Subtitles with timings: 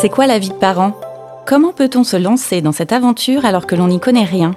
[0.00, 0.92] C'est quoi la vie de parent?
[1.44, 4.54] Comment peut-on se lancer dans cette aventure alors que l'on n'y connaît rien?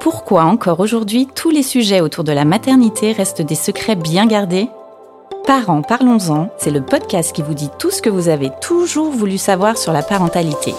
[0.00, 4.70] Pourquoi encore aujourd'hui tous les sujets autour de la maternité restent des secrets bien gardés?
[5.46, 9.36] Parents, parlons-en, c'est le podcast qui vous dit tout ce que vous avez toujours voulu
[9.36, 10.74] savoir sur la parentalité.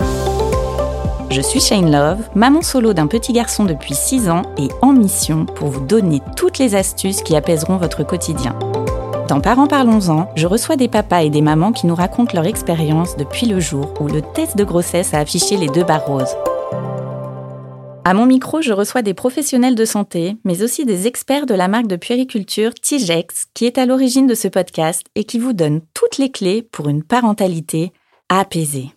[1.30, 5.46] Je suis Shane Love, maman solo d'un petit garçon depuis 6 ans et en mission
[5.46, 8.58] pour vous donner toutes les astuces qui apaiseront votre quotidien.
[9.30, 13.16] Dans Parents Parlons-en, je reçois des papas et des mamans qui nous racontent leur expérience
[13.16, 16.36] depuis le jour où le test de grossesse a affiché les deux barres roses.
[18.06, 21.68] À mon micro, je reçois des professionnels de santé, mais aussi des experts de la
[21.68, 25.82] marque de puériculture Tigex, qui est à l'origine de ce podcast et qui vous donne
[25.94, 27.94] toutes les clés pour une parentalité
[28.30, 28.90] apaisée.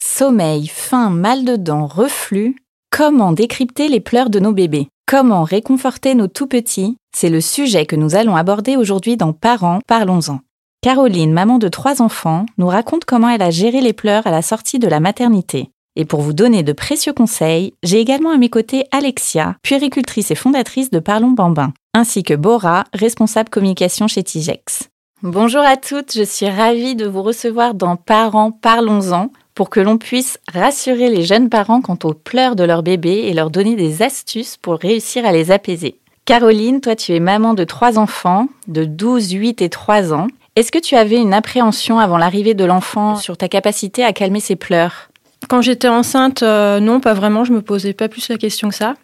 [0.00, 2.54] Sommeil, faim, mal de dents, reflux,
[2.90, 4.86] comment décrypter les pleurs de nos bébés?
[5.08, 9.80] Comment réconforter nos tout petits C'est le sujet que nous allons aborder aujourd'hui dans Parents,
[9.86, 10.40] parlons-en.
[10.82, 14.42] Caroline, maman de trois enfants, nous raconte comment elle a géré les pleurs à la
[14.42, 15.70] sortie de la maternité.
[15.94, 20.34] Et pour vous donner de précieux conseils, j'ai également à mes côtés Alexia, puéricultrice et
[20.34, 24.88] fondatrice de Parlons Bambin, ainsi que Bora, responsable communication chez Tigex.
[25.22, 29.98] Bonjour à toutes, je suis ravie de vous recevoir dans Parents, parlons-en, pour que l'on
[29.98, 34.02] puisse rassurer les jeunes parents quant aux pleurs de leur bébé et leur donner des
[34.02, 36.00] astuces pour réussir à les apaiser.
[36.24, 40.28] Caroline, toi tu es maman de trois enfants, de 12, 8 et 3 ans.
[40.54, 44.40] Est-ce que tu avais une appréhension avant l'arrivée de l'enfant sur ta capacité à calmer
[44.40, 45.08] ses pleurs?
[45.48, 47.44] Quand j'étais enceinte, euh, non, pas vraiment.
[47.44, 48.94] Je me posais pas plus la question que ça.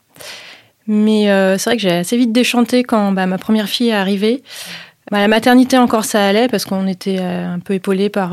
[0.87, 3.95] Mais euh, c'est vrai que j'ai assez vite déchanté quand bah, ma première fille est
[3.95, 4.43] arrivée.
[5.11, 8.31] Bah, la maternité encore ça allait parce qu'on était euh, un peu épaulés par,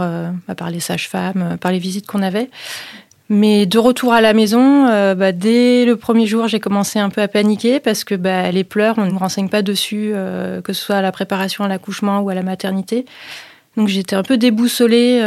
[0.48, 2.50] bah, par les sages-femmes, par les visites qu'on avait.
[3.30, 7.22] Mais de retour à la maison, bah, dès le premier jour, j'ai commencé un peu
[7.22, 10.14] à paniquer parce que bah, les pleurs, on ne renseigne pas dessus,
[10.64, 13.06] que ce soit à la préparation à l'accouchement ou à la maternité.
[13.78, 15.22] Donc j'étais un peu déboussolée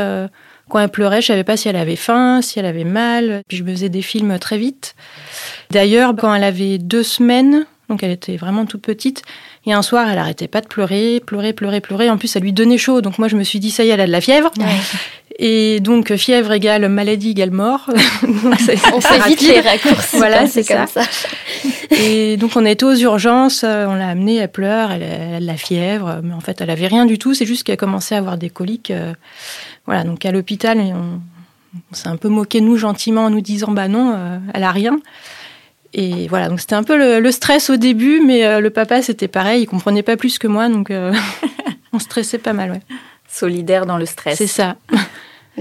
[0.69, 3.43] quand elle pleurait, je savais pas si elle avait faim, si elle avait mal.
[3.49, 4.95] Puis je me faisais des films très vite.
[5.71, 9.23] D'ailleurs, quand elle avait deux semaines, donc elle était vraiment toute petite,
[9.67, 12.11] et un soir, elle arrêtait pas de pleurer, pleurer, pleurer, pleurer.
[12.11, 13.01] En plus, ça lui donnait chaud.
[13.01, 14.51] Donc moi, je me suis dit, ça y est, elle a de la fièvre.
[15.41, 17.89] Et donc, fièvre égale maladie égale mort.
[18.93, 20.17] on fait vite les raccourcis.
[20.17, 21.03] Voilà, c'est comme ça.
[21.91, 23.63] Et donc, on était aux urgences.
[23.63, 25.03] On l'a amenée, elle pleure, elle,
[25.37, 26.21] a de la fièvre.
[26.25, 27.35] Mais en fait, elle avait rien du tout.
[27.35, 28.91] C'est juste qu'elle commençait à avoir des coliques.
[28.91, 29.13] Euh,
[29.89, 31.21] voilà, donc à l'hôpital, on,
[31.95, 35.01] s'est un peu moqué nous gentiment en nous disant bah non, euh, elle a rien.
[35.95, 39.29] Et voilà, donc c'était un peu le, stress au début, mais euh, le papa c'était
[39.29, 41.15] pareil, il comprenait pas plus que moi, donc euh,
[41.95, 42.83] on stressait pas mal, ouais.
[43.27, 44.37] Solidaire dans le stress.
[44.37, 44.77] C'est ça.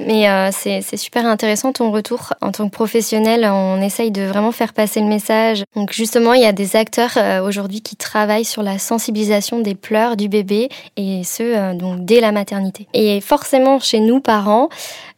[0.05, 2.33] Mais euh, c'est super intéressant ton retour.
[2.41, 5.63] En tant que professionnel, on essaye de vraiment faire passer le message.
[5.75, 9.75] Donc justement, il y a des acteurs euh, aujourd'hui qui travaillent sur la sensibilisation des
[9.75, 12.87] pleurs du bébé et ce, euh, donc dès la maternité.
[12.93, 14.69] Et forcément, chez nous, parents,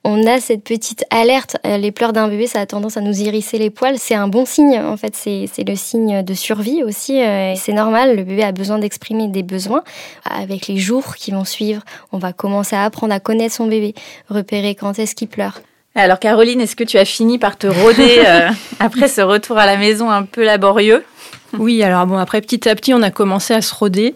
[0.04, 1.58] on a cette petite alerte.
[1.64, 3.98] Les pleurs d'un bébé, ça a tendance à nous hérisser les poils.
[3.98, 5.16] C'est un bon signe, en fait.
[5.16, 7.22] C'est le signe de survie aussi.
[7.56, 9.84] C'est normal, le bébé a besoin d'exprimer des besoins.
[10.24, 13.94] Avec les jours qui vont suivre, on va commencer à apprendre à connaître son bébé,
[14.30, 15.62] repérer quand est-ce qu'il pleure.
[15.96, 18.50] Alors Caroline, est-ce que tu as fini par te rôder euh,
[18.80, 21.04] après ce retour à la maison un peu laborieux?
[21.58, 24.14] Oui, alors bon, après petit à petit, on a commencé à se rôder.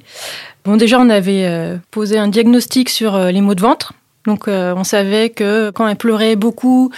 [0.65, 3.93] Bon, déjà, on avait euh, posé un diagnostic sur euh, les maux de ventre.
[4.25, 6.91] Donc, on savait que quand elle pleurait beaucoup,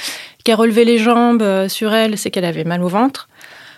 [0.44, 3.28] qu'elle relevait les jambes sur elle, c'est qu'elle avait mal au ventre.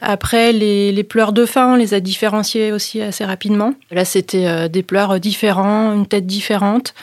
[0.01, 3.73] Après, les, pleurs de faim, on les a différenciés aussi assez rapidement.
[3.89, 6.93] Là, c'était des pleurs différents, une tête différente.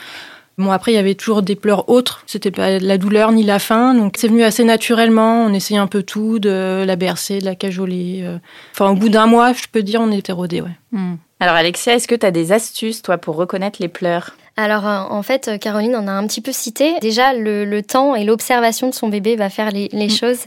[0.56, 2.22] Bon, après, il y avait toujours des pleurs autres.
[2.26, 3.94] C'était pas la douleur ni la faim.
[3.94, 5.44] Donc, c'est venu assez naturellement.
[5.44, 8.20] On essayait un peu tout, de la bercer, de la cajoler.
[8.22, 8.38] Euh.
[8.72, 10.76] Enfin, au bout d'un mois, je peux dire, on était rodés, ouais.
[10.92, 11.16] Hmm.
[11.40, 14.36] Alors, Alexia, est-ce que tu as des astuces, toi, pour reconnaître les pleurs?
[14.56, 16.94] Alors euh, en fait, Caroline en a un petit peu cité.
[17.00, 20.10] Déjà, le, temps et l'observation de son bébé va faire les, mm.
[20.10, 20.38] choses.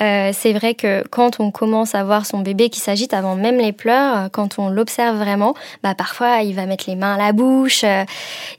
[0.00, 3.58] Euh, c'est vrai que quand on commence à voir son bébé qui s'agite avant même
[3.58, 7.18] les pleurs, euh, quand on l'observe vraiment, bah parfois il va mettre les mains à
[7.18, 7.84] la bouche,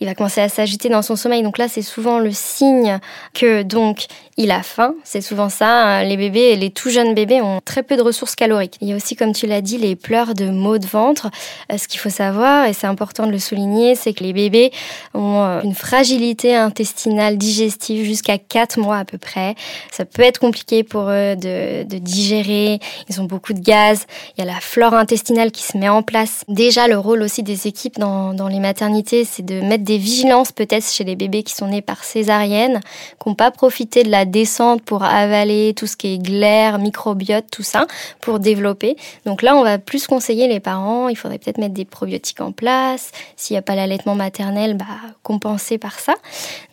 [0.01, 1.43] il va commencer à s'agiter dans son sommeil.
[1.43, 2.99] Donc là, c'est souvent le signe
[3.33, 4.95] que donc il a faim.
[5.03, 5.99] C'est souvent ça.
[5.99, 6.03] Hein.
[6.03, 8.75] Les bébés les tout jeunes bébés ont très peu de ressources caloriques.
[8.81, 11.29] Il y a aussi, comme tu l'as dit, les pleurs de maux de ventre.
[11.75, 14.71] Ce qu'il faut savoir, et c'est important de le souligner, c'est que les bébés
[15.13, 19.55] ont euh, une fragilité intestinale digestive jusqu'à 4 mois à peu près.
[19.91, 22.79] Ça peut être compliqué pour eux de, digérer.
[23.09, 24.05] Ils ont beaucoup de gaz.
[24.37, 26.43] Il y a la flore intestinale qui se met en place.
[26.47, 30.89] Déjà, le rôle aussi des équipes dans les maternités, c'est de mettre des vigilances peut-être
[30.89, 32.79] chez les bébés qui sont nés par césarienne,
[33.21, 37.45] qui n'ont pas profité de la descente pour avaler tout ce qui est glaire, microbiote,
[37.51, 37.87] tout ça,
[38.21, 38.95] pour développer.
[39.25, 41.09] Donc là, on va plus conseiller les parents.
[41.09, 43.11] Il faudrait peut-être mettre des probiotiques en place.
[43.35, 44.85] S'il n'y a pas l'allaitement maternel, bah,
[45.23, 46.15] compenser par ça.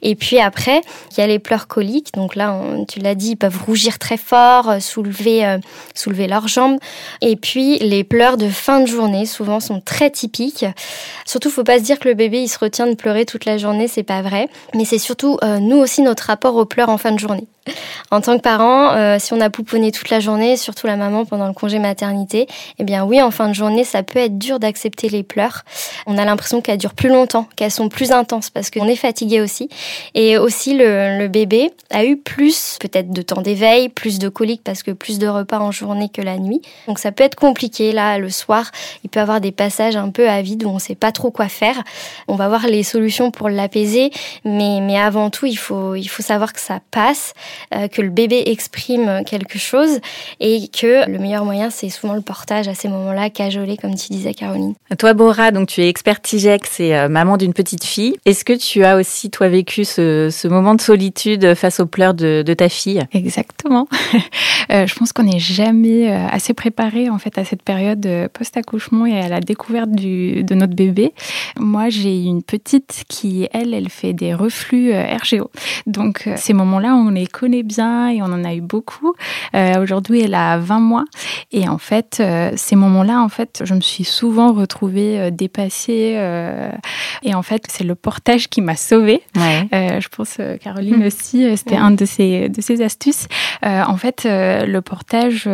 [0.01, 0.81] Et puis après,
[1.11, 2.15] il y a les pleurs coliques.
[2.15, 2.57] Donc là,
[2.87, 5.59] tu l'as dit, ils peuvent rougir très fort, euh, soulever, euh,
[5.95, 6.79] soulever leurs jambes.
[7.21, 10.65] Et puis les pleurs de fin de journée, souvent, sont très typiques.
[11.25, 13.59] Surtout, faut pas se dire que le bébé il se retient de pleurer toute la
[13.59, 14.49] journée, c'est pas vrai.
[14.75, 17.49] Mais c'est surtout euh, nous aussi notre rapport aux pleurs en fin de journée.
[18.11, 21.25] En tant que parent, euh, si on a pouponné toute la journée, surtout la maman
[21.25, 22.47] pendant le congé maternité,
[22.79, 25.65] eh bien oui, en fin de journée, ça peut être dur d'accepter les pleurs.
[26.07, 29.41] On a l'impression qu'elles durent plus longtemps, qu'elles sont plus intenses parce qu'on est fatigué
[29.41, 29.69] aussi.
[30.15, 34.85] Et aussi, le, bébé a eu plus peut-être de temps d'éveil, plus de coliques parce
[34.85, 36.63] que plus de repas en journée que la nuit.
[36.87, 37.93] Donc ça peut être compliqué.
[37.93, 38.71] Là, le soir,
[39.03, 41.33] il peut avoir des passages un peu à vide où on ne sait pas trop
[41.33, 41.83] quoi faire.
[42.29, 44.11] On va voir les solutions pour l'apaiser,
[44.45, 47.35] mais, avant tout, il faut savoir que ça passe.
[47.75, 50.01] Euh, que le bébé exprime quelque chose
[50.41, 54.09] et que le meilleur moyen, c'est souvent le portage à ces moments-là, cajoler, comme tu
[54.13, 54.75] disais, Caroline.
[54.99, 58.17] Toi, Bora, donc tu es expert TIGEX et euh, maman d'une petite fille.
[58.25, 62.43] Est-ce que tu as aussi, toi, vécu ce, moment de solitude face aux pleurs de,
[62.57, 63.05] ta fille?
[63.13, 63.89] Exactement.
[64.73, 69.17] Euh, je pense qu'on n'est jamais assez préparé en fait à cette période post-accouchement et
[69.17, 71.13] à la découverte de notre bébé.
[71.57, 75.53] Moi, j'ai une petite qui, elle, elle fait des reflux RGO.
[75.87, 79.15] Donc, ces moments-là, on les connaît bien et on en a eu beaucoup.
[79.55, 81.05] Euh, aujourd'hui, elle a 20 mois.
[81.53, 86.17] Et en fait, euh, ces moments-là, en fait, je me suis souvent retrouvée euh, dépassée.
[87.23, 89.23] et en fait, c'est le portage qui m'a sauvée.
[89.35, 91.07] je pense, Caroline hmm.
[91.07, 93.27] aussi, c'était un de ses, de ses astuces.
[93.63, 95.49] en fait, le portage,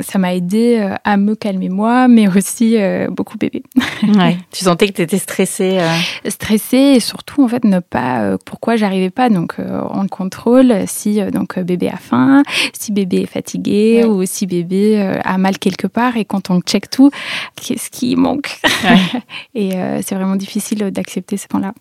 [0.00, 2.76] ça m'a aidé à me calmer moi, mais aussi
[3.10, 3.62] beaucoup bébé.
[4.50, 5.78] Tu sentais que tu étais stressée
[6.26, 8.36] Stressée et surtout, en fait, ne pas...
[8.44, 12.42] pourquoi j'arrivais pas Donc, on contrôle si euh, donc euh, bébé a faim,
[12.78, 16.60] si bébé est fatigué ou si bébé euh, a mal quelque part et quand on
[16.60, 17.10] check tout,
[17.56, 18.60] qu'est-ce qui manque
[19.54, 19.72] Et
[20.02, 21.72] c'est vraiment difficile d'accepter ce point-là.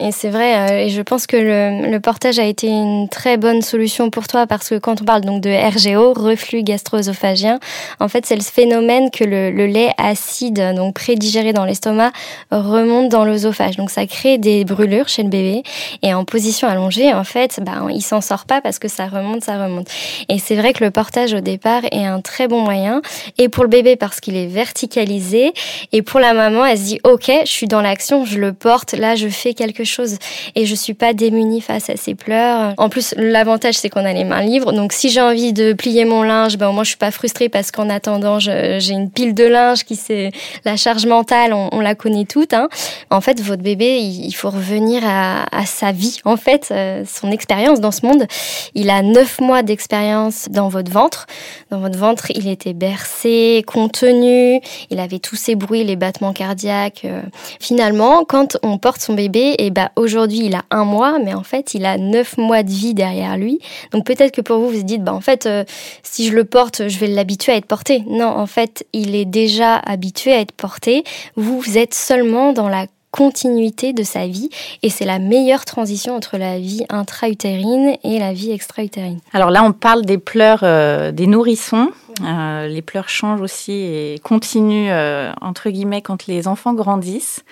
[0.00, 4.08] Et c'est vrai, et je pense que le, portage a été une très bonne solution
[4.08, 7.58] pour toi parce que quand on parle donc de RGO, reflux gastro-œsophagien,
[8.00, 12.12] en fait c'est le phénomène que le, lait acide, donc prédigéré dans l'estomac,
[12.50, 13.76] remonte dans l'œsophage.
[13.76, 15.62] Donc ça crée des brûlures chez le bébé
[16.02, 19.44] et en position allongée, en fait, bah, il s'en sort pas parce que ça remonte,
[19.44, 19.88] ça remonte.
[20.28, 23.00] Et c'est vrai que le portage au départ est un très bon moyen.
[23.38, 25.54] Et pour le bébé parce qu'il est verticalisé.
[25.92, 28.92] Et pour la maman, elle se dit, OK, je suis dans l'action, je le porte,
[28.92, 30.18] là, je fais quelque chose.
[30.54, 32.74] Et je suis pas démunie face à ses pleurs.
[32.76, 34.74] En plus, l'avantage, c'est qu'on a les mains libres.
[34.74, 37.70] Donc, si j'ai envie de plier mon linge, ben, moi, je suis pas frustrée parce
[37.70, 40.30] qu'en attendant, j'ai une pile de linge qui c'est
[40.66, 42.52] la charge mentale, on, la connaît toute.
[42.52, 42.68] Hein.
[43.08, 47.30] En fait, votre bébé, il faut revenir à, à sa vie, en fait, euh, son
[47.30, 48.26] expérience dans ce monde.
[48.74, 51.26] Il a neuf mois d'expérience dans votre ventre.
[51.70, 54.60] Dans votre ventre, il était bercé, contenu,
[54.90, 57.02] il avait tous ses bruits, les battements cardiaques.
[57.04, 57.22] Euh.
[57.60, 61.34] Finalement, quand on porte son bébé, et eh ben aujourd'hui il a un mois, mais
[61.34, 63.58] en fait il a neuf mois de vie derrière lui.
[63.92, 65.64] Donc peut-être que pour vous vous dites, bah en fait euh,
[66.02, 68.04] si je le porte, je vais l'habituer à être porté.
[68.08, 71.04] Non, en fait il est déjà habitué à être porté.
[71.36, 74.50] Vous, vous êtes seulement dans la continuité de sa vie
[74.82, 79.20] et c'est la meilleure transition entre la vie intra-utérine et la vie extra-utérine.
[79.32, 81.90] Alors là, on parle des pleurs euh, des nourrissons.
[82.22, 87.44] Euh, les pleurs changent aussi et continuent, euh, entre guillemets, quand les enfants grandissent.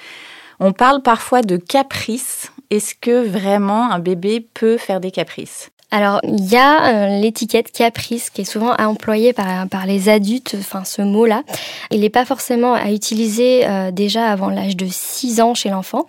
[0.59, 2.53] On parle parfois de caprices.
[2.71, 5.71] Est-ce que vraiment un bébé peut faire des caprices?
[5.97, 10.55] Alors, il y a euh, l'étiquette caprice qui est souvent employée par, par les adultes,
[10.59, 11.43] enfin ce mot-là.
[11.91, 16.05] Il n'est pas forcément à utiliser euh, déjà avant l'âge de 6 ans chez l'enfant.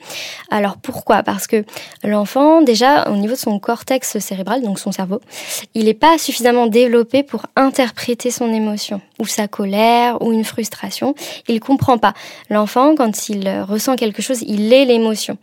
[0.52, 1.24] Alors pourquoi?
[1.24, 1.64] Parce que
[2.04, 5.22] l'enfant, déjà, au niveau de son cortex cérébral, donc son cerveau,
[5.74, 11.16] il n'est pas suffisamment développé pour interpréter son émotion, ou sa colère, ou une frustration.
[11.48, 12.14] Il comprend pas.
[12.50, 15.38] L'enfant, quand il ressent quelque chose, il est l'émotion.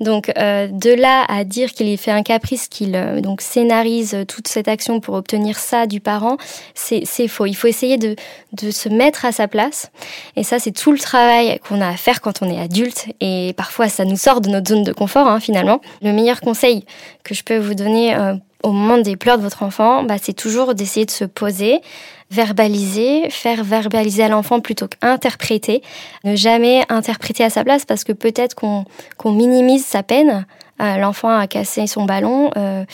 [0.00, 4.68] Donc, euh, de là à dire qu'il fait un caprice, qu'il donc scénarise toute cette
[4.68, 6.36] action pour obtenir ça du parent,
[6.74, 7.46] c'est faux.
[7.46, 8.16] Il faut essayer de,
[8.52, 9.90] de se mettre à sa place.
[10.36, 13.06] Et ça, c'est tout le travail qu'on a à faire quand on est adulte.
[13.20, 15.80] Et parfois, ça nous sort de notre zone de confort, hein, finalement.
[16.02, 16.84] Le meilleur conseil
[17.24, 20.32] que je peux vous donner euh, au moment des pleurs de votre enfant, bah, c'est
[20.32, 21.80] toujours d'essayer de se poser,
[22.30, 25.82] verbaliser, faire verbaliser à l'enfant plutôt qu'interpréter.
[26.24, 28.84] Ne jamais interpréter à sa place parce que peut-être qu'on
[29.32, 30.46] minimise sa peine.
[30.80, 32.50] Euh, l'enfant a cassé son ballon.
[32.56, 32.84] Euh,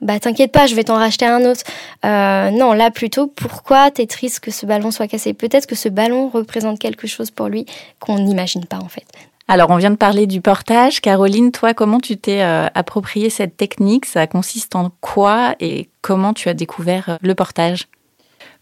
[0.00, 1.62] bah t'inquiète pas, je vais t'en racheter un autre.
[2.04, 5.32] Euh, non, là plutôt, pourquoi t'es triste que ce ballon soit cassé?
[5.32, 7.64] Peut-être que ce ballon représente quelque chose pour lui
[8.00, 9.06] qu'on n'imagine pas en fait.
[9.46, 11.00] Alors, on vient de parler du portage.
[11.00, 14.06] Caroline, toi, comment tu t'es euh, approprié cette technique?
[14.06, 17.86] Ça consiste en quoi et comment tu as découvert euh, le portage?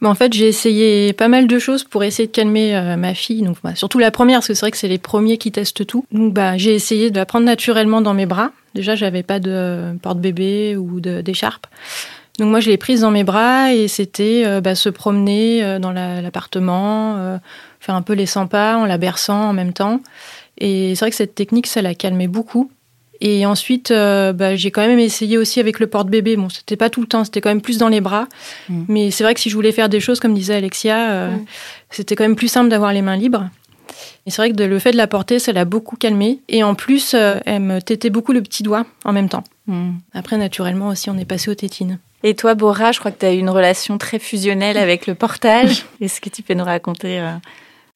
[0.02, 3.14] Mais en fait, j'ai essayé pas mal de choses pour essayer de calmer euh, ma
[3.14, 3.42] fille.
[3.42, 5.86] Donc, bah, surtout la première, parce que c'est vrai que c'est les premiers qui testent
[5.86, 6.04] tout.
[6.10, 8.50] Donc, bah, j'ai essayé de la prendre naturellement dans mes bras.
[8.74, 11.68] Déjà, j'avais pas de porte-bébé ou d'écharpe.
[12.40, 15.78] Donc, moi, je l'ai prise dans mes bras et c'était euh, bah, se promener euh,
[15.78, 17.38] dans l'appartement,
[17.78, 20.00] faire un peu les 100 pas en la berçant en même temps.
[20.58, 22.70] Et c'est vrai que cette technique, ça l'a calmé beaucoup.
[23.24, 26.36] Et ensuite, euh, bah, j'ai quand même essayé aussi avec le porte-bébé.
[26.36, 28.26] Bon, c'était pas tout le temps, c'était quand même plus dans les bras.
[28.68, 28.84] Mm.
[28.88, 31.44] Mais c'est vrai que si je voulais faire des choses, comme disait Alexia, euh, mm.
[31.90, 33.48] c'était quand même plus simple d'avoir les mains libres.
[34.26, 36.40] Et c'est vrai que le fait de la porter, ça l'a beaucoup calmée.
[36.48, 39.44] Et en plus, euh, elle me tétait beaucoup le petit doigt en même temps.
[39.68, 39.92] Mm.
[40.14, 42.00] Après, naturellement aussi, on est passé aux tétines.
[42.24, 45.14] Et toi, Bora, je crois que tu as eu une relation très fusionnelle avec le
[45.14, 45.84] portage.
[46.00, 47.20] Est-ce que tu peux nous raconter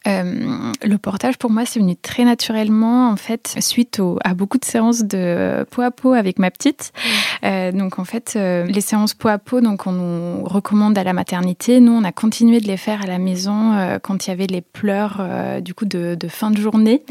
[0.07, 4.65] euh, le portage, pour moi, c'est venu très naturellement, en fait, suite à beaucoup de
[4.65, 6.93] séances de peau à peau avec ma petite.
[7.45, 11.05] Euh, donc, en fait, euh, les séances peau à peau, donc, on nous recommande à
[11.05, 11.81] la maternité.
[11.81, 14.61] Nous, on a continué de les faire à la maison quand il y avait les
[14.61, 15.23] pleurs,
[15.61, 17.03] du coup, de, fin de journée.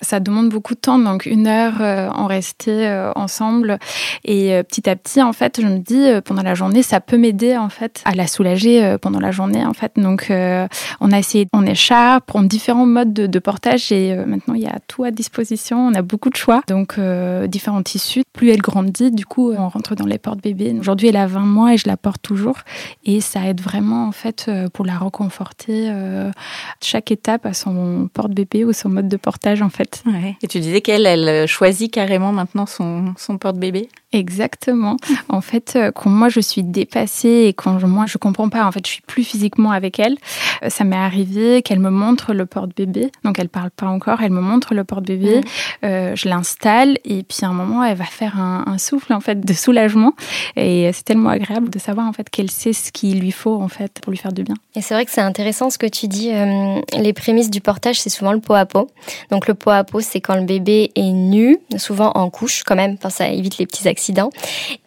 [0.00, 3.78] Ça demande beaucoup de temps, donc une heure, en rester ensemble.
[4.24, 7.56] Et petit à petit, en fait, je me dis, pendant la journée, ça peut m'aider,
[7.56, 9.92] en fait, à la soulager pendant la journée, en fait.
[9.96, 14.62] Donc, on a essayé, on écharpe, prendre différents modes de, portage et euh, maintenant il
[14.62, 18.22] y a tout à disposition, on a beaucoup de choix, donc euh, différents tissus.
[18.32, 20.74] Plus elle grandit, du coup on rentre dans les portes bébés.
[20.78, 22.58] Aujourd'hui elle a 20 mois et je la porte toujours
[23.04, 25.90] et ça aide vraiment en fait euh, pour la reconforter
[26.82, 30.02] chaque étape à son porte bébé ou son mode de portage en fait.
[30.42, 33.88] Et tu disais qu'elle elle choisit carrément maintenant son, son porte bébé?
[34.14, 34.96] Exactement.
[35.28, 38.72] En fait, quand moi je suis dépassée et quand je, moi je comprends pas, en
[38.72, 40.16] fait, je suis plus physiquement avec elle.
[40.68, 43.10] Ça m'est arrivé qu'elle me montre le porte-bébé.
[43.24, 45.40] Donc elle parle pas encore, elle me montre le porte-bébé,
[45.84, 49.40] euh, je l'installe et puis à un moment elle va faire un, souffle en fait
[49.40, 50.14] de soulagement
[50.56, 53.68] et c'est tellement agréable de savoir en fait qu'elle sait ce qu'il lui faut en
[53.68, 54.56] fait pour lui faire du bien.
[54.74, 56.30] Et c'est vrai que c'est intéressant ce que tu dis.
[56.32, 58.90] Euh, les prémices du portage c'est souvent le pot à pot.
[59.30, 62.76] Donc le pot à pot c'est quand le bébé est nu, souvent en couche quand
[62.76, 64.03] même, enfin, ça évite les petits accidents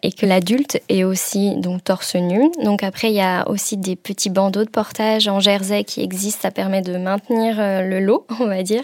[0.02, 2.50] et que l'adulte est aussi donc torse nu.
[2.64, 6.42] Donc après il y a aussi des petits bandeaux de portage en jersey qui existent,
[6.42, 8.82] ça permet de maintenir euh, le lot, on va dire.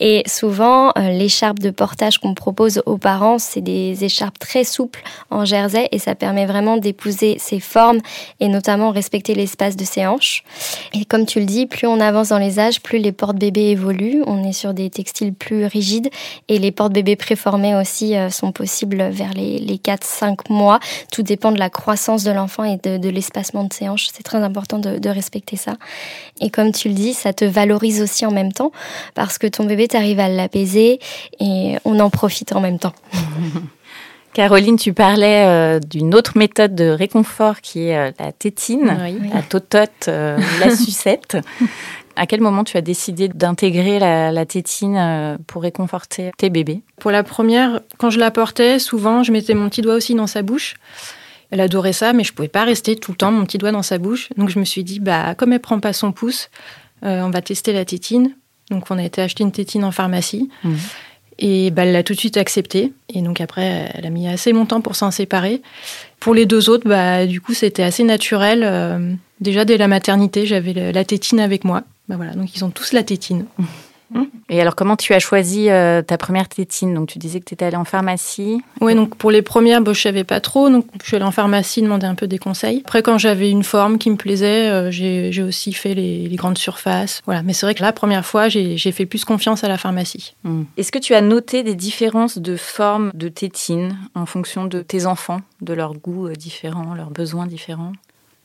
[0.00, 5.02] Et souvent, euh, l'écharpe de portage qu'on propose aux parents, c'est des écharpes très souples
[5.30, 8.00] en jersey et ça permet vraiment d'épouser ses formes
[8.40, 10.44] et notamment respecter l'espace de ses hanches.
[10.94, 14.22] Et comme tu le dis, plus on avance dans les âges, plus les portes-bébés évoluent.
[14.26, 16.10] On est sur des textiles plus rigides
[16.48, 20.80] et les portes-bébés préformés aussi euh, sont possibles vers les, les 4-5 mois.
[21.12, 24.08] Tout dépend de la croissance de l'enfant et de, l'espacement de ses hanches.
[24.12, 25.74] C'est très important de, de respecter ça.
[26.40, 28.72] Et comme tu le dis, ça te valorise aussi en même temps
[29.14, 31.00] parce que ton bébé, t'arrive à l'apaiser
[31.40, 32.94] et on en profite en même temps.
[34.36, 38.94] Caroline, tu parlais euh, d'une autre méthode de réconfort qui est euh, la tétine,
[39.32, 41.38] la totote, euh, la sucette.
[42.16, 46.82] À quel moment tu as décidé d'intégrer la, tétine pour réconforter tes bébés?
[47.00, 50.26] Pour la première, quand je la portais, souvent je mettais mon petit doigt aussi dans
[50.26, 50.74] sa bouche.
[51.50, 53.82] Elle adorait ça, mais je pouvais pas rester tout le temps mon petit doigt dans
[53.82, 54.28] sa bouche.
[54.36, 56.50] Donc je me suis dit, bah comme elle prend pas son pouce,
[57.00, 58.34] on va tester la tétine.
[58.70, 60.48] Donc, on a été acheter une tétine en pharmacie.
[60.64, 60.76] Mhm.
[61.38, 62.92] Et bah, elle l'a tout de suite acceptée.
[63.12, 65.62] Et donc, après, elle a mis assez longtemps pour s'en séparer.
[66.20, 68.62] Pour les deux autres, bah, du coup, c'était assez naturel.
[68.64, 71.82] Euh, déjà, dès la maternité, j'avais la tétine avec moi.
[72.08, 73.46] Bah, voilà, donc, ils ont tous la tétine.
[74.10, 74.22] Mmh.
[74.48, 76.94] Et alors, comment tu as choisi euh, ta première tétine?
[76.94, 78.62] Donc, tu disais que tu étais allée en pharmacie.
[78.80, 80.70] Oui, donc pour les premières, je ne savais pas trop.
[80.70, 82.82] Donc, je suis allée en pharmacie demander un peu des conseils.
[82.84, 87.22] Après, quand j'avais une forme qui me plaisait, euh, j'ai aussi fait les, grandes surfaces.
[87.24, 87.42] Voilà.
[87.42, 90.34] Mais c'est vrai que la première fois, j'ai fait plus confiance à la pharmacie.
[90.44, 90.62] Mmh.
[90.76, 95.06] Est-ce que tu as noté des différences de forme de tétine en fonction de tes
[95.06, 97.92] enfants, de leurs goûts euh, différents, leurs besoins différents?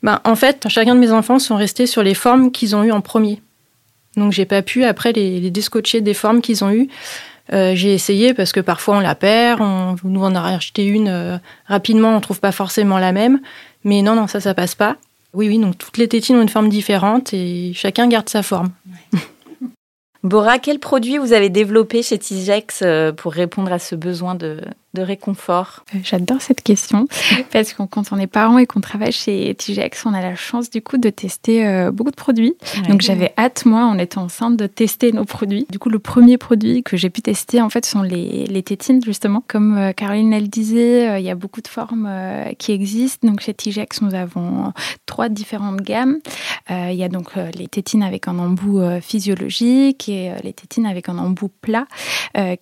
[0.02, 2.92] Ben, En fait, chacun de mes enfants sont restés sur les formes qu'ils ont eues
[2.92, 3.40] en premier.
[4.16, 6.88] Donc j'ai pas pu après les, les descotcher des formes qu'ils ont eues.
[7.52, 11.08] Euh, j'ai essayé parce que parfois on la perd, on, nous on a acheté une
[11.08, 13.40] euh, rapidement, on trouve pas forcément la même.
[13.84, 14.96] Mais non, non, ça, ça passe pas.
[15.34, 18.70] Oui, oui, donc toutes les tétines ont une forme différente et chacun garde sa forme.
[20.22, 24.60] Bora, quel produit vous avez développé chez Tigex euh, pour répondre à ce besoin de,
[24.94, 27.06] de réconfort euh, J'adore cette question
[27.52, 30.70] parce que quand on est parent et qu'on travaille chez Tigex, on a la chance
[30.70, 32.54] du coup de tester euh, beaucoup de produits.
[32.88, 35.66] Donc j'avais hâte moi en étant enceinte de tester nos produits.
[35.70, 39.02] Du coup le premier produit que j'ai pu tester en fait sont les, les tétines
[39.02, 39.42] justement.
[39.48, 42.10] Comme euh, Caroline elle disait, il y a beaucoup de formes
[42.58, 43.26] qui existent.
[43.26, 44.72] Donc chez Tigex nous avons
[45.06, 46.18] trois différentes gammes.
[46.70, 51.18] il y a donc les tétines avec un embout physiologique fabriquer les tétines avec un
[51.18, 51.86] embout plat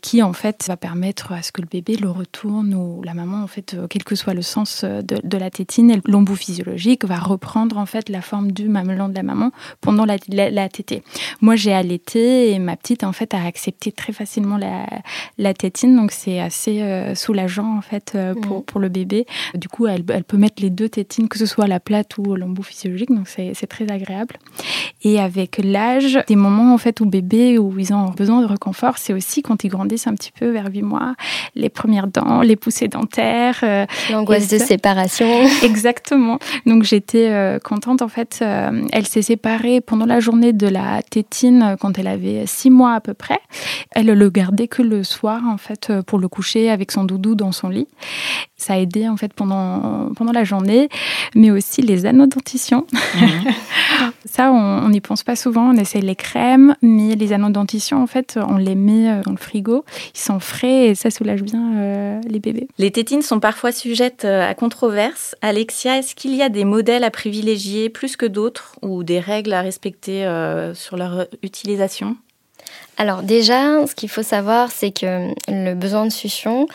[0.02, 3.42] qui en fait va permettre à ce que le bébé le retourne ou la maman
[3.42, 7.86] en fait quel que soit le sens de, la tétine, l'embout physiologique va reprendre en
[7.86, 9.50] fait la forme du mamelon de la maman
[9.80, 11.02] pendant la, la, tétée.
[11.40, 14.86] Moi j'ai allaité et ma petite en fait a accepté très facilement la,
[15.38, 18.64] la tétine donc c'est assez soulageant en fait pour, mmh.
[18.64, 19.26] pour le bébé.
[19.54, 22.34] Du coup elle, elle peut mettre les deux tétines que ce soit la plate ou
[22.34, 24.36] l'embout physiologique donc c'est très agréable.
[25.02, 28.98] Et avec l'âge, des moments en fait où bébé, où ils ont besoin de reconfort,
[28.98, 31.14] c'est aussi quand ils grandissent un petit peu vers 8 mois,
[31.54, 33.60] les premières dents, les poussées dentaires.
[33.62, 35.26] Euh, L'angoisse de séparation.
[35.62, 36.38] Exactement.
[36.66, 38.40] Donc j'étais euh, contente en fait.
[38.42, 42.94] Euh, elle s'est séparée pendant la journée de la tétine quand elle avait 6 mois
[42.94, 43.40] à peu près.
[43.92, 47.52] Elle le gardait que le soir en fait pour le coucher avec son doudou dans
[47.52, 47.88] son lit.
[48.56, 50.88] Ça a aidé en fait pendant, pendant la journée,
[51.34, 52.86] mais aussi les anneaux dentition.
[53.14, 53.52] Mhm.
[54.26, 55.70] Ça, on n'y pense pas souvent.
[55.70, 59.38] On essaie les crèmes, mais les anneaux dentition, en fait, on les met dans le
[59.38, 59.84] frigo.
[60.14, 62.68] Ils sont frais et ça soulage bien euh, les bébés.
[62.78, 65.34] Les tétines sont parfois sujettes euh, à controverse.
[65.42, 69.52] Alexia, est-ce qu'il y a des modèles à privilégier plus que d'autres ou des règles
[69.52, 70.24] à respecter
[70.74, 72.16] sur leur utilisation?
[73.00, 76.66] Alors déjà, ce qu'il faut savoir, c'est que le besoin de succion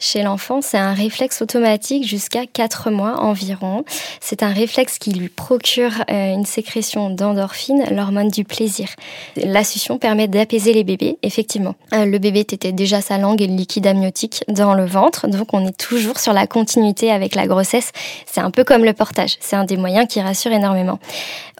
[0.00, 3.84] chez l'enfant, c'est un réflexe automatique jusqu'à 4 mois environ.
[4.18, 8.88] C'est un réflexe qui lui procure euh, une sécrétion d'endorphine, l'hormone du plaisir.
[9.36, 11.74] La succion permet d'apaiser les bébés, effectivement.
[11.92, 15.52] Euh, le bébé tétait déjà sa langue et le liquide amniotique dans le ventre, donc
[15.52, 17.92] on est toujours sur la continuité avec la grossesse.
[18.24, 20.98] C'est un peu comme le portage, c'est un des moyens qui rassure énormément.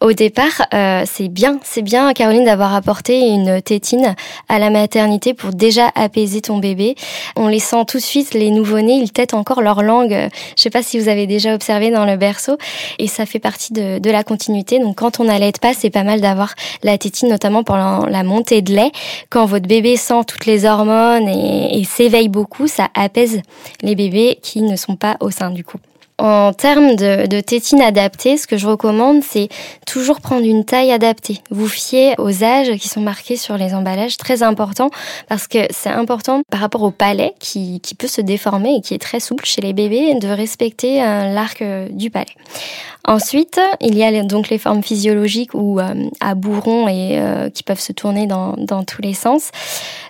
[0.01, 4.14] Au départ, euh, c'est bien, c'est bien, Caroline, d'avoir apporté une tétine
[4.49, 6.95] à la maternité pour déjà apaiser ton bébé.
[7.37, 10.29] On les sent tout de suite, les nouveau-nés, ils têtent encore leur langue.
[10.57, 12.57] Je sais pas si vous avez déjà observé dans le berceau,
[12.99, 14.79] et ça fait partie de, la continuité.
[14.79, 18.63] Donc quand on n'allait pas, c'est pas mal d'avoir la tétine, notamment pendant la montée
[18.63, 18.93] de lait.
[19.31, 23.41] Quand votre bébé sent toutes les hormones et, et s'éveille beaucoup, ça apaise
[23.83, 25.79] les bébés qui ne sont pas au sein du coup.
[26.19, 29.49] En termes de, tétine adaptée, ce que je recommande, c'est
[29.85, 31.41] toujours prendre une taille adaptée.
[31.51, 34.91] Vous fiez aux âges qui sont marqués sur les emballages, très important,
[35.29, 38.95] parce que c'est important par rapport au palais qui, qui, peut se déformer et qui
[38.95, 42.35] est très souple chez les bébés, de respecter l'arc euh, du palais.
[43.07, 47.63] Ensuite, il y a donc les formes physiologiques ou euh, à bourron et euh, qui
[47.63, 49.51] peuvent se tourner dans, dans tous les sens.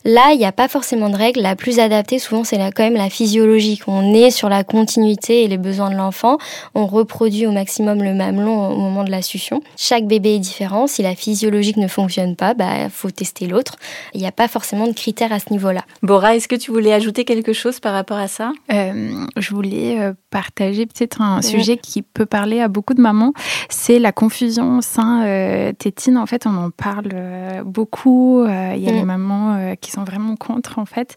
[0.05, 1.41] Là, il n'y a pas forcément de règle.
[1.41, 3.83] La plus adaptée, souvent, c'est quand même la physiologique.
[3.89, 6.39] On est sur la continuité et les besoins de l'enfant.
[6.75, 9.63] On reproduit au maximum le mamelon au moment de la succion.
[9.77, 10.87] Chaque bébé est différent.
[10.87, 13.77] Si la physiologique ne fonctionne pas, bah faut tester l'autre.
[14.15, 15.85] Il n'y a pas forcément de critères à ce niveau-là.
[16.03, 18.53] Bora, est-ce que tu voulais ajouter quelque chose par rapport à ça?
[18.73, 23.33] Euh, Je voulais partager peut-être un sujet qui peut parler à beaucoup de mamans,
[23.69, 26.17] c'est la confusion sein-tétine.
[26.17, 28.41] Euh, en fait, on en parle euh, beaucoup.
[28.41, 28.97] Euh, il y a mm.
[28.97, 31.15] les mamans qui sont vraiment contre, en fait.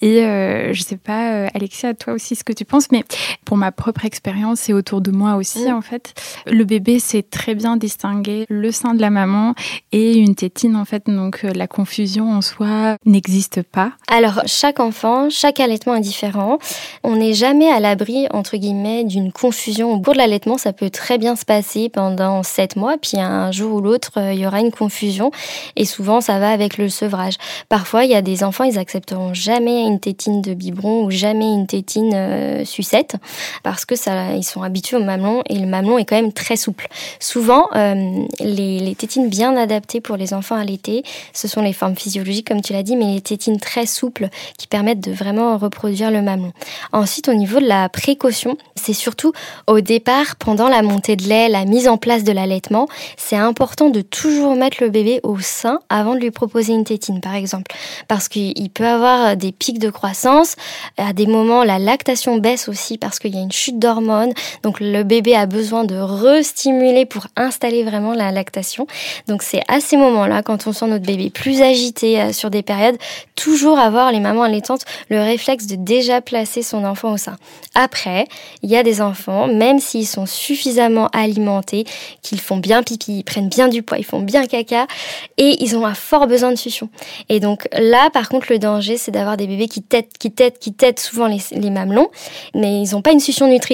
[0.00, 0.20] Et
[0.72, 3.04] je sais pas, Alexia, toi aussi, ce que tu penses, mais
[3.44, 4.15] pour ma propre expérience
[4.68, 5.74] et autour de moi aussi, mm.
[5.74, 6.14] en fait,
[6.46, 9.54] le bébé sait très bien distinguer le sein de la maman
[9.92, 11.04] et une tétine, en fait.
[11.06, 13.92] Donc, la confusion en soi n'existe pas.
[14.08, 16.58] Alors, chaque enfant, chaque allaitement est différent.
[17.04, 19.92] On n'est jamais à l'abri, entre guillemets, d'une confusion.
[19.92, 23.50] Au cours de l'allaitement, ça peut très bien se passer pendant sept mois, puis un
[23.52, 25.30] jour ou l'autre, euh, il y aura une confusion.
[25.76, 27.34] Et souvent, ça va avec le sevrage.
[27.68, 31.52] Parfois, il y a des enfants, ils accepteront jamais une tétine de biberon ou jamais
[31.52, 33.16] une tétine euh, sucette
[33.62, 36.88] parce que ils sont habitués au mamelon et le mamelon est quand même très souple.
[37.20, 41.96] Souvent, euh, les, tétines bien adaptées pour les enfants à l'été, ce sont les formes
[41.96, 46.10] physiologiques, comme tu l'as dit, mais les tétines très souples qui permettent de vraiment reproduire
[46.10, 46.52] le mamelon.
[46.92, 49.32] Ensuite, au niveau de la précaution, c'est surtout
[49.66, 53.90] au départ, pendant la montée de lait, la mise en place de l'allaitement, c'est important
[53.90, 57.74] de toujours mettre le bébé au sein avant de lui proposer une tétine, par exemple.
[58.08, 60.56] Parce qu'il peut avoir des pics de croissance.
[60.96, 63.95] À des moments, la lactation baisse aussi parce qu'il y a une chute d'hormones.
[64.62, 68.86] Donc, le bébé a besoin de restimuler pour installer vraiment la lactation.
[69.28, 72.62] Donc, c'est à ces moments-là, quand on sent notre bébé plus agité euh, sur des
[72.62, 72.96] périodes,
[73.34, 77.36] toujours avoir les mamans allaitantes le réflexe de déjà placer son enfant au sein.
[77.74, 78.26] Après,
[78.62, 81.84] il y a des enfants, même s'ils sont suffisamment alimentés,
[82.22, 84.86] qu'ils font bien pipi, ils prennent bien du poids, ils font bien caca,
[85.38, 86.88] et ils ont un fort besoin de succion.
[87.28, 90.58] Et donc là, par contre, le danger, c'est d'avoir des bébés qui têtent, qui têtent,
[90.58, 92.08] qui têtent souvent les, les mamelons,
[92.54, 93.66] mais ils n'ont pas une succion nutritive.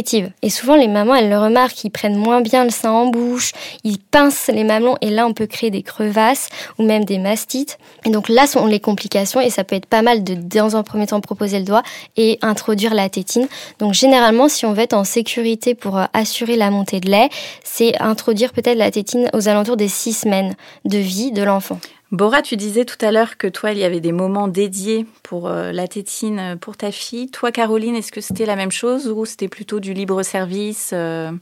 [0.43, 3.53] Et souvent, les mamans, elles le remarquent, ils prennent moins bien le sein en bouche,
[3.85, 6.49] ils pincent les mamelons, et là, on peut créer des crevasses
[6.79, 7.79] ou même des mastites.
[8.05, 10.83] Et donc là sont les complications, et ça peut être pas mal de, dans un
[10.83, 11.83] premier temps, proposer le doigt
[12.17, 13.49] et introduire la tétine.
[13.79, 17.29] Donc généralement, si on veut être en sécurité pour euh, assurer la montée de lait,
[17.65, 21.79] c'est introduire peut-être la tétine aux alentours des six semaines de vie de l'enfant.
[22.13, 25.49] Bora, tu disais tout à l'heure que toi, il y avait des moments dédiés pour
[25.49, 27.31] euh, la tétine euh, pour ta fille.
[27.31, 31.33] Toi, Caroline, est-ce que c'était la même chose ou c'était plutôt du libre service euh?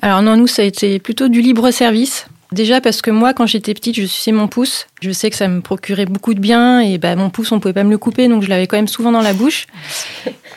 [0.00, 2.26] Alors non, nous, ça a été plutôt du libre service.
[2.52, 4.86] Déjà parce que moi, quand j'étais petite, je suçais mon pouce.
[5.00, 7.74] Je sais que ça me procurait beaucoup de bien et bah, mon pouce, on pouvait
[7.74, 9.66] pas me le couper, donc je l'avais quand même souvent dans la bouche.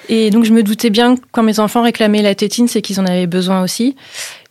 [0.09, 2.99] Et donc je me doutais bien que quand mes enfants réclamaient la tétine, c'est qu'ils
[2.99, 3.95] en avaient besoin aussi.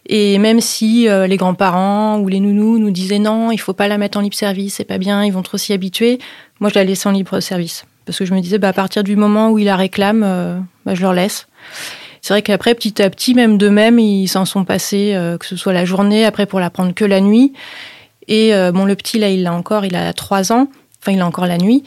[0.06, 3.88] Et même si euh, les grands-parents ou les nounous nous disaient non, il faut pas
[3.88, 6.18] la mettre en libre service, c'est pas bien, ils vont trop s'y habituer,
[6.60, 7.84] moi je la laissais en libre service.
[8.04, 10.58] Parce que je me disais, bah, à partir du moment où ils la réclament, euh,
[10.84, 11.46] bah, je leur laisse.
[12.20, 15.56] C'est vrai qu'après, petit à petit, même d'eux-mêmes, ils s'en sont passés, euh, que ce
[15.56, 17.54] soit la journée, après pour la prendre que la nuit.
[18.28, 20.68] Et bon, le petit, là, il l'a encore, il a trois ans,
[21.02, 21.84] enfin, il a encore la nuit.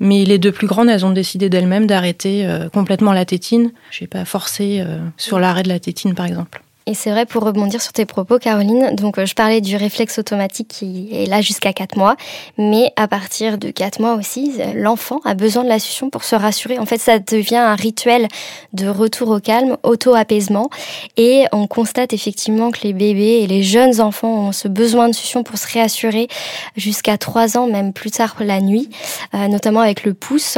[0.00, 3.72] Mais les deux plus grandes, elles ont décidé d'elles-mêmes d'arrêter complètement la tétine.
[3.90, 4.84] Je n'ai pas forcé
[5.16, 6.60] sur l'arrêt de la tétine, par exemple.
[6.88, 10.18] Et c'est vrai, pour rebondir sur tes propos, Caroline, donc euh, je parlais du réflexe
[10.18, 12.16] automatique qui est là jusqu'à 4 mois,
[12.56, 16.24] mais à partir de 4 mois aussi, euh, l'enfant a besoin de la succion pour
[16.24, 16.78] se rassurer.
[16.78, 18.26] En fait, ça devient un rituel
[18.72, 20.70] de retour au calme, auto-apaisement,
[21.18, 25.14] et on constate effectivement que les bébés et les jeunes enfants ont ce besoin de
[25.14, 26.26] succion pour se réassurer
[26.74, 28.88] jusqu'à 3 ans, même plus tard la nuit,
[29.34, 30.56] euh, notamment avec le pouce,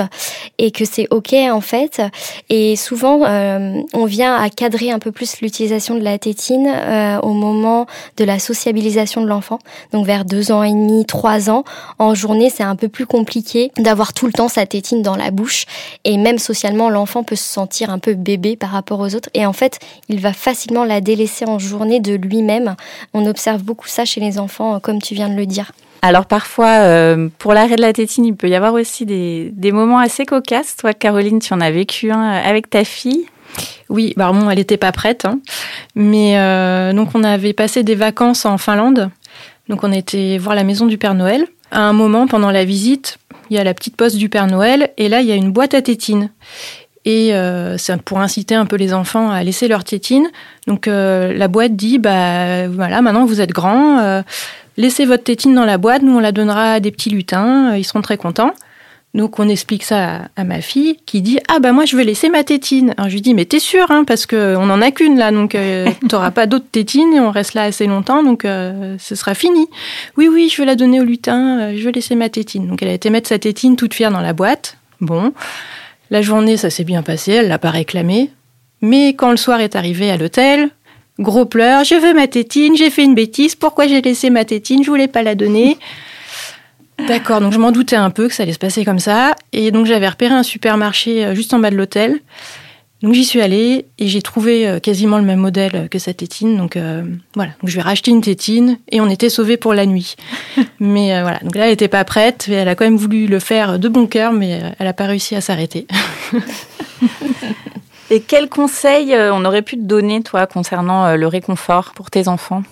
[0.58, 2.00] et que c'est ok en fait.
[2.50, 3.22] Et souvent,
[3.94, 8.24] on vient à cadrer un peu plus l'utilisation de la tétine euh, au moment de
[8.24, 9.58] la sociabilisation de l'enfant,
[9.92, 11.64] donc vers deux ans et demi, trois ans.
[11.98, 15.32] En journée, c'est un peu plus compliqué d'avoir tout le temps sa tétine dans la
[15.32, 15.64] bouche,
[16.04, 19.46] et même socialement, l'enfant peut se sentir un peu bébé par rapport aux autres, et
[19.46, 22.76] en fait, il va facilement la délaisser en journée de lui-même.
[23.14, 25.72] On observe beaucoup ça chez les enfants, comme tu viens de le dire.
[26.02, 29.70] Alors parfois, euh, pour l'arrêt de la tétine, il peut y avoir aussi des, des
[29.70, 30.76] moments assez cocasses.
[30.76, 33.26] Toi, Caroline, tu en as vécu un avec ta fille.
[33.88, 35.40] Oui, bah elle n'était pas prête, hein.
[35.96, 39.10] mais euh, donc on avait passé des vacances en Finlande.
[39.68, 41.46] Donc on était voir la maison du Père Noël.
[41.72, 43.18] À un moment, pendant la visite,
[43.50, 45.50] il y a la petite poste du Père Noël et là il y a une
[45.50, 46.30] boîte à tétine.
[47.04, 50.28] Et euh, c'est pour inciter un peu les enfants à laisser leur tétine.
[50.66, 54.22] Donc euh, la boîte dit bah voilà, maintenant vous êtes grands,
[54.76, 57.84] laissez votre tétine dans la boîte, nous on la donnera à des petits lutins, ils
[57.84, 58.52] seront très contents.
[59.12, 62.28] Donc on explique ça à, ma fille qui dit ah bah moi je veux laisser
[62.28, 62.94] ma tétine.
[62.96, 65.32] Alors je lui dis mais t'es sûre hein, parce que on en a qu'une là
[65.32, 69.16] donc euh, t'auras pas d'autres tétines et on reste là assez longtemps donc euh, ce
[69.16, 69.66] sera fini.
[70.16, 72.68] Oui oui je veux la donner au lutin, euh, je veux laisser ma tétine.
[72.68, 74.76] Donc elle a été mettre sa tétine toute fière dans la boîte.
[75.00, 75.32] Bon
[76.10, 78.30] la journée ça s'est bien passé, elle l'a pas réclamé.
[78.80, 80.70] Mais quand le soir est arrivé à l'hôtel,
[81.18, 84.84] gros pleurs, je veux ma tétine, j'ai fait une bêtise, pourquoi j'ai laissé ma tétine,
[84.84, 85.78] je voulais pas la donner.
[87.06, 89.34] D'accord, donc je m'en doutais un peu que ça allait se passer comme ça.
[89.52, 92.20] Et donc j'avais repéré un supermarché euh, juste en bas de l'hôtel.
[93.02, 96.56] Donc j'y suis allée et j'ai trouvé euh, quasiment le même modèle que sa tétine.
[96.56, 97.02] Donc euh,
[97.34, 100.16] voilà, donc je vais racheter une tétine et on était sauvés pour la nuit.
[100.80, 103.38] mais voilà, donc là elle n'était pas prête, mais elle a quand même voulu le
[103.38, 105.86] faire de bon cœur, mais elle n'a pas réussi à s'arrêter.
[108.10, 112.62] et quel conseil on aurait pu te donner, toi, concernant le réconfort pour tes enfants?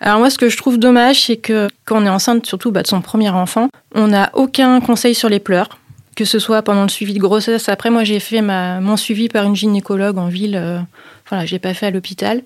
[0.00, 2.82] Alors moi, ce que je trouve dommage, c'est que quand on est enceinte, surtout bah,
[2.82, 5.78] de son premier enfant, on n'a aucun conseil sur les pleurs,
[6.16, 7.68] que ce soit pendant le suivi de grossesse.
[7.68, 10.56] Après, moi, j'ai fait ma, mon suivi par une gynécologue en ville.
[10.56, 10.78] Euh,
[11.28, 12.42] voilà, je l'ai pas fait à l'hôpital.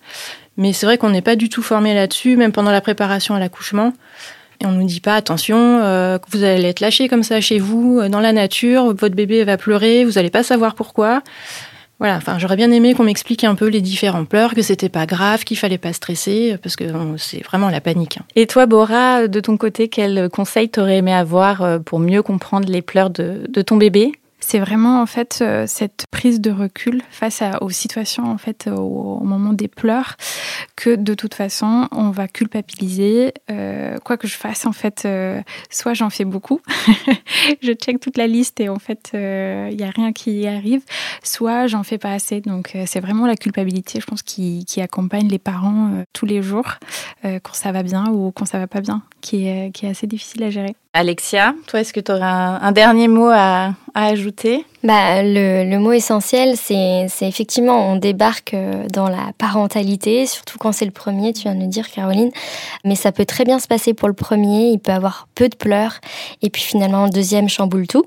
[0.56, 3.38] Mais c'est vrai qu'on n'est pas du tout formé là-dessus, même pendant la préparation à
[3.38, 3.92] l'accouchement.
[4.60, 8.00] Et on nous dit pas attention, euh, vous allez être lâché comme ça chez vous,
[8.00, 11.22] euh, dans la nature, votre bébé va pleurer, vous n'allez pas savoir pourquoi.
[12.04, 15.06] Voilà, enfin, j'aurais bien aimé qu'on m'explique un peu les différents pleurs, que c'était pas
[15.06, 16.84] grave, qu'il fallait pas stresser, parce que
[17.16, 18.18] c'est vraiment la panique.
[18.18, 18.26] Hein.
[18.36, 22.70] Et toi, Bora, de ton côté, quel conseil t'aurais aimé avoir euh, pour mieux comprendre
[22.70, 24.12] les pleurs de, de ton bébé?
[24.44, 29.20] C'est vraiment en fait euh, cette prise de recul face aux situations en fait au,
[29.24, 30.16] moment des pleurs
[30.76, 33.32] que de toute façon on va culpabiliser.
[33.50, 36.60] Euh, quoi que je fasse en fait euh, soit j'en fais beaucoup
[37.62, 40.82] je check toute la liste et en fait il n'y a rien qui arrive
[41.22, 42.42] soit j'en fais pas assez.
[42.42, 46.74] Donc c'est vraiment la culpabilité je pense qui, accompagne les parents tous les jours
[47.22, 50.50] quand ça va bien ou quand ça va pas bien qui est assez difficile à
[50.50, 54.64] gérer Alexia, toi, est-ce que tu aurais un, dernier mot à, ajouter?
[54.84, 60.84] Bah, le, mot essentiel, c'est effectivement, on débarque euh, dans la parentalité, surtout quand c'est
[60.84, 62.30] le premier, tu viens de le dire, Caroline.
[62.84, 65.56] Mais ça peut très bien se passer pour le premier, il peut avoir peu de
[65.56, 66.00] pleurs,
[66.42, 68.04] et puis finalement, le deuxième chamboule tout.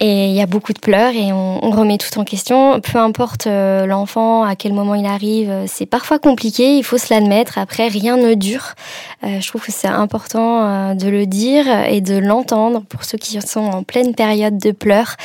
[0.00, 2.80] Et il y a beaucoup de pleurs, et on, remet tout en question.
[2.80, 7.14] Peu importe euh, l'enfant, à quel moment il arrive, c'est parfois compliqué, il faut se
[7.14, 7.58] l'admettre.
[7.58, 8.74] Après, rien ne dure.
[9.22, 13.40] Euh, je trouve que c'est important de le dire et de l'entendre pour ceux qui
[13.40, 15.16] sont en pleine période de pleurs.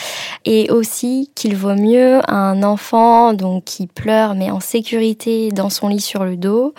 [0.46, 0.91] Et aussi,
[1.36, 6.26] qu'il vaut mieux un enfant donc qui pleure mais en sécurité dans son lit sur
[6.26, 6.74] le dos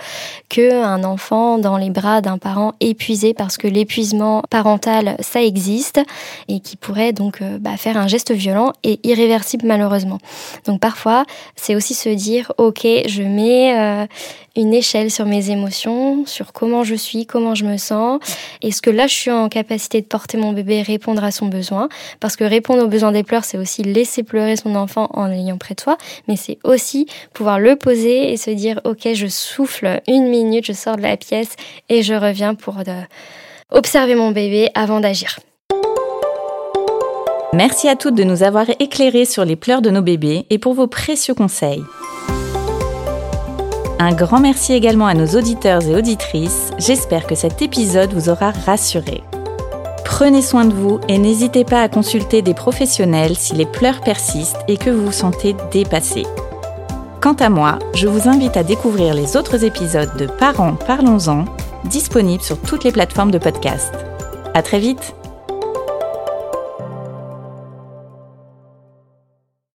[0.48, 6.00] que un enfant dans les bras d'un parent épuisé parce que l'épuisement parental ça existe
[6.48, 10.18] et qui pourrait donc euh, bah, faire un geste violent et irréversible malheureusement.
[10.66, 11.24] Donc parfois
[11.56, 14.06] c'est aussi se dire ok je mets euh,
[14.56, 18.20] une échelle sur mes émotions, sur comment je suis, comment je me sens.
[18.62, 21.46] Est-ce que là, je suis en capacité de porter mon bébé et répondre à son
[21.46, 21.88] besoin?
[22.20, 25.58] Parce que répondre aux besoins des pleurs, c'est aussi laisser pleurer son enfant en l'ayant
[25.58, 25.96] près de soi,
[26.28, 30.72] mais c'est aussi pouvoir le poser et se dire, OK, je souffle une minute, je
[30.72, 31.56] sors de la pièce
[31.88, 33.02] et je reviens pour euh,
[33.70, 35.38] observer mon bébé avant d'agir.
[37.54, 40.72] Merci à toutes de nous avoir éclairés sur les pleurs de nos bébés et pour
[40.72, 41.82] vos précieux conseils.
[44.02, 46.72] Un grand merci également à nos auditeurs et auditrices.
[46.76, 49.22] J'espère que cet épisode vous aura rassuré.
[50.04, 54.58] Prenez soin de vous et n'hésitez pas à consulter des professionnels si les pleurs persistent
[54.66, 56.26] et que vous vous sentez dépassé.
[57.20, 61.44] Quant à moi, je vous invite à découvrir les autres épisodes de Parents Parlons-en,
[61.84, 63.94] disponibles sur toutes les plateformes de podcast.
[64.52, 65.14] À très vite!